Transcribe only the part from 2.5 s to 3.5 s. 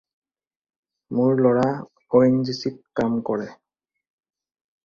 চিত কাম কৰে।